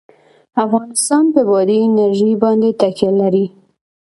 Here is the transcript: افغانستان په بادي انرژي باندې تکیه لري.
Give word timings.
افغانستان 0.63 1.23
په 1.33 1.41
بادي 1.49 1.77
انرژي 1.87 2.31
باندې 2.43 2.69
تکیه 2.81 3.11
لري. 3.19 3.45